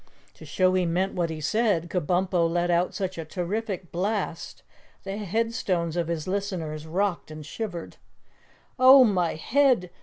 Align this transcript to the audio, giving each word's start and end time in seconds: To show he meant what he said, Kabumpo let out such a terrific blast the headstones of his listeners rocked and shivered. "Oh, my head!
To 0.33 0.45
show 0.45 0.73
he 0.73 0.83
meant 0.87 1.13
what 1.13 1.29
he 1.29 1.39
said, 1.39 1.87
Kabumpo 1.91 2.49
let 2.49 2.71
out 2.71 2.95
such 2.95 3.19
a 3.19 3.23
terrific 3.23 3.91
blast 3.91 4.63
the 5.03 5.17
headstones 5.17 5.95
of 5.95 6.07
his 6.07 6.27
listeners 6.27 6.87
rocked 6.87 7.29
and 7.29 7.45
shivered. 7.45 7.97
"Oh, 8.79 9.03
my 9.03 9.35
head! 9.35 9.91